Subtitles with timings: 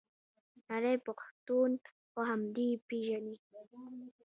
[0.69, 1.71] نړۍ پښتون
[2.13, 3.35] په همدې پیژني.